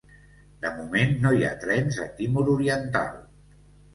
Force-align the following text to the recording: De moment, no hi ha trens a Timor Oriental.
De 0.63 0.69
moment, 0.77 1.11
no 1.25 1.33
hi 1.39 1.43
ha 1.49 1.51
trens 1.65 2.01
a 2.05 2.07
Timor 2.21 2.51
Oriental. 2.55 3.15